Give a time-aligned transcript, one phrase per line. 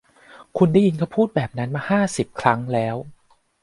[0.57, 2.95] คุณได้ยินเค้าพูดแบบนั้นมาห้าสิบครั้งแล้ว